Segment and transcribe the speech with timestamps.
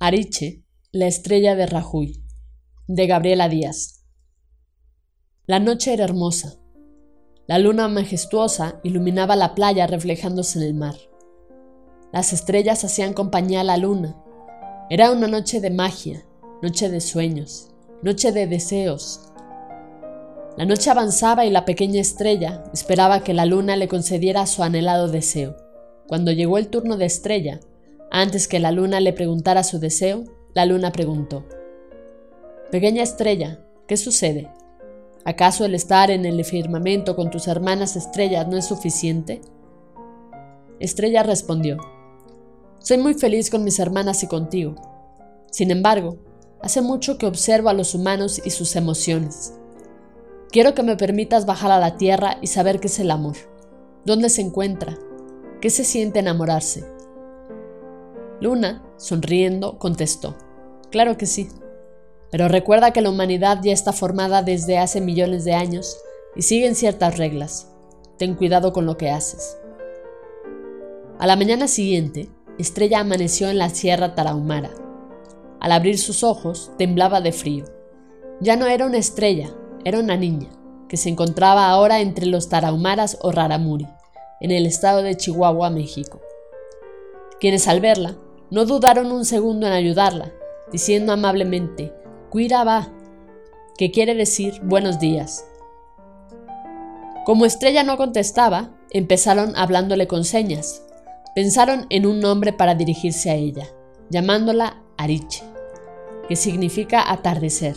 [0.00, 2.20] Ariche, la estrella de Rajuy,
[2.88, 4.04] de Gabriela Díaz.
[5.46, 6.58] La noche era hermosa.
[7.46, 10.96] La luna majestuosa iluminaba la playa reflejándose en el mar.
[12.12, 14.20] Las estrellas hacían compañía a la luna.
[14.90, 16.26] Era una noche de magia,
[16.60, 17.70] noche de sueños,
[18.02, 19.32] noche de deseos.
[20.58, 25.08] La noche avanzaba y la pequeña estrella esperaba que la luna le concediera su anhelado
[25.08, 25.56] deseo.
[26.08, 27.60] Cuando llegó el turno de estrella,
[28.16, 30.22] antes que la luna le preguntara su deseo,
[30.54, 31.44] la luna preguntó,
[32.70, 34.52] Pequeña estrella, ¿qué sucede?
[35.24, 39.40] ¿Acaso el estar en el firmamento con tus hermanas estrellas no es suficiente?
[40.78, 41.78] Estrella respondió,
[42.78, 44.76] Soy muy feliz con mis hermanas y contigo.
[45.50, 46.18] Sin embargo,
[46.62, 49.54] hace mucho que observo a los humanos y sus emociones.
[50.52, 53.34] Quiero que me permitas bajar a la tierra y saber qué es el amor,
[54.04, 54.96] dónde se encuentra,
[55.60, 56.93] qué se siente enamorarse.
[58.44, 60.36] Luna, sonriendo, contestó,
[60.90, 61.48] Claro que sí.
[62.30, 65.96] Pero recuerda que la humanidad ya está formada desde hace millones de años
[66.36, 67.72] y siguen ciertas reglas.
[68.18, 69.56] Ten cuidado con lo que haces.
[71.18, 72.28] A la mañana siguiente,
[72.58, 74.72] Estrella amaneció en la Sierra Tarahumara.
[75.58, 77.64] Al abrir sus ojos, temblaba de frío.
[78.40, 79.54] Ya no era una estrella,
[79.86, 80.50] era una niña,
[80.86, 83.88] que se encontraba ahora entre los Tarahumaras o Raramuri,
[84.42, 86.20] en el estado de Chihuahua, México.
[87.40, 88.18] Quienes al verla
[88.54, 90.32] no dudaron un segundo en ayudarla,
[90.70, 91.92] diciendo amablemente,
[92.30, 92.88] Cuira va,
[93.76, 95.44] que quiere decir buenos días.
[97.24, 100.84] Como Estrella no contestaba, empezaron hablándole con señas.
[101.34, 103.66] Pensaron en un nombre para dirigirse a ella,
[104.08, 105.42] llamándola Ariche,
[106.28, 107.76] que significa atardecer.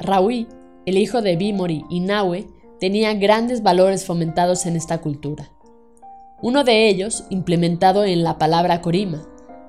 [0.00, 0.48] Raúl,
[0.86, 2.46] el hijo de Bimori y Nahue,
[2.80, 5.50] tenía grandes valores fomentados en esta cultura.
[6.42, 9.26] Uno de ellos implementado en la palabra Corima,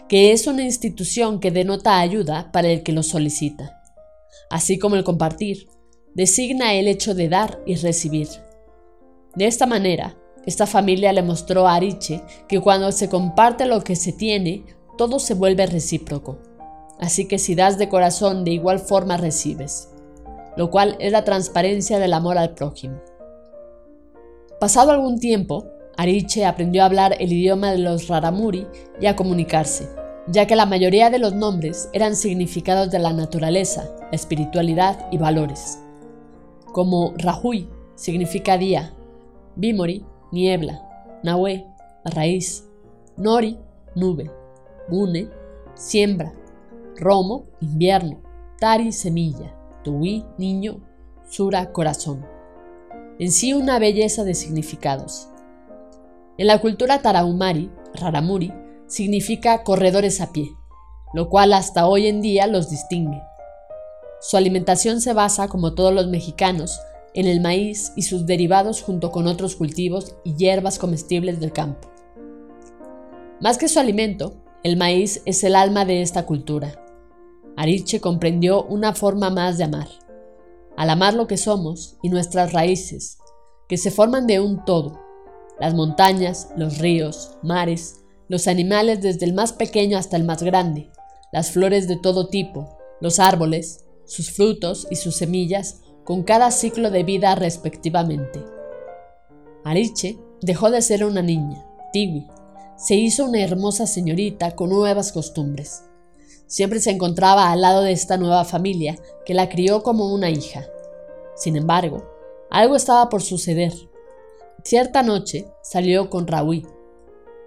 [0.10, 3.82] que es una institución que denota ayuda para el que lo solicita,
[4.50, 5.68] así como el compartir,
[6.14, 8.28] designa el hecho de dar y recibir.
[9.36, 13.96] De esta manera, esta familia le mostró a Ariche que cuando se comparte lo que
[13.96, 14.64] se tiene,
[14.98, 16.40] todo se vuelve recíproco.
[17.00, 19.90] Así que si das de corazón, de igual forma recibes,
[20.56, 23.02] lo cual es la transparencia del amor al prójimo.
[24.60, 25.68] Pasado algún tiempo,
[25.98, 28.68] Ariche aprendió a hablar el idioma de los Raramuri
[29.02, 29.90] y a comunicarse,
[30.28, 35.80] ya que la mayoría de los nombres eran significados de la naturaleza, espiritualidad y valores.
[36.72, 38.94] Como Rahui significa día,
[39.56, 40.88] Bimori, niebla,
[41.24, 41.66] Nahue,
[42.06, 42.68] raíz,
[43.18, 43.58] Nori,
[43.96, 44.30] nube,
[44.90, 45.30] Mune,
[45.74, 46.32] siembra,
[46.96, 48.22] Romo, invierno,
[48.60, 50.80] Tari, semilla, Tuwi, niño,
[51.28, 52.24] Sura, corazón.
[53.18, 55.30] En sí una belleza de significados.
[56.38, 58.54] En la cultura tarahumari, raramuri,
[58.86, 60.56] significa corredores a pie,
[61.14, 63.22] lo cual hasta hoy en día los distingue.
[64.22, 66.80] Su alimentación se basa, como todos los mexicanos,
[67.16, 71.90] en el maíz y sus derivados junto con otros cultivos y hierbas comestibles del campo.
[73.42, 76.86] Más que su alimento, el maíz es el alma de esta cultura.
[77.56, 79.88] Ariche comprendió una forma más de amar.
[80.76, 83.18] Al amar lo que somos y nuestras raíces,
[83.68, 85.07] que se forman de un todo,
[85.60, 90.92] las montañas, los ríos, mares, los animales desde el más pequeño hasta el más grande,
[91.32, 96.90] las flores de todo tipo, los árboles, sus frutos y sus semillas, con cada ciclo
[96.90, 98.44] de vida respectivamente.
[99.64, 102.28] Ariche dejó de ser una niña, Tiwi,
[102.78, 105.84] se hizo una hermosa señorita con nuevas costumbres.
[106.46, 110.66] Siempre se encontraba al lado de esta nueva familia que la crió como una hija.
[111.36, 112.08] Sin embargo,
[112.50, 113.74] algo estaba por suceder.
[114.70, 116.68] Cierta noche salió con Raúl.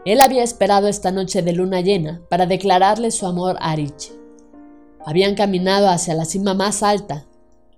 [0.06, 4.14] Él había esperado esta noche de luna llena para declararle su amor a Ariche.
[5.04, 7.26] Habían caminado hacia la cima más alta.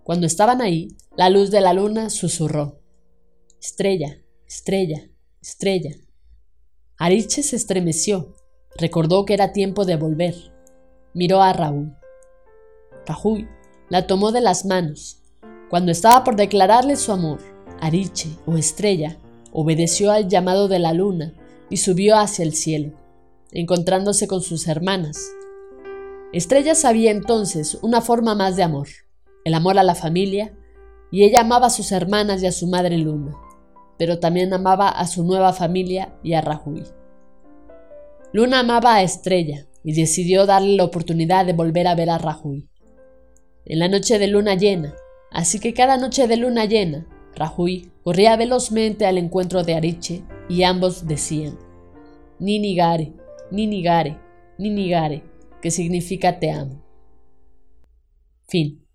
[0.04, 2.78] Cuando estaban ahí, la luz de la luna susurró.
[3.60, 4.16] Estrella,
[4.46, 5.10] estrella,
[5.40, 5.96] estrella.
[6.96, 8.36] Ariche se estremeció.
[8.76, 10.36] Recordó que era tiempo de volver.
[11.14, 11.96] Miró a Raúl.
[13.06, 13.48] Raúl
[13.88, 15.20] la tomó de las manos.
[15.68, 17.40] Cuando estaba por declararle su amor,
[17.80, 19.18] Ariche o estrella
[19.52, 21.34] obedeció al llamado de la luna
[21.70, 22.92] y subió hacia el cielo.
[23.54, 25.30] encontrándose con sus hermanas.
[26.32, 28.88] Estrella sabía entonces una forma más de amor,
[29.44, 30.56] el amor a la familia,
[31.10, 33.36] y ella amaba a sus hermanas y a su madre Luna,
[33.98, 36.84] pero también amaba a su nueva familia y a Rajuy.
[38.32, 42.70] Luna amaba a Estrella y decidió darle la oportunidad de volver a ver a Rajuy.
[43.66, 44.94] En la noche de luna llena,
[45.30, 47.06] así que cada noche de luna llena,
[47.36, 51.58] Rajuy corría velozmente al encuentro de Ariche y ambos decían,
[52.38, 53.12] Ninigare,
[53.50, 54.18] Ninigare,
[54.58, 55.22] Ninigare,
[55.60, 56.84] que significa te amo.
[58.48, 58.86] Fin.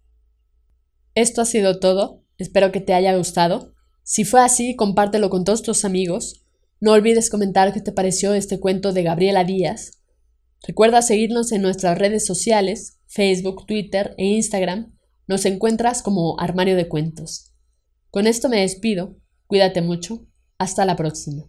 [1.16, 3.74] Esto ha sido todo, espero que te haya gustado.
[4.04, 6.46] Si fue así, compártelo con todos tus amigos.
[6.80, 9.98] No olvides comentar qué te pareció este cuento de Gabriela Díaz.
[10.68, 14.94] Recuerda seguirnos en nuestras redes sociales, Facebook, Twitter e Instagram.
[15.28, 17.47] Nos encuentras como Armario de Cuentos.
[18.18, 19.16] Con esto me despido.
[19.46, 20.26] Cuídate mucho.
[20.58, 21.44] Hasta la próxima.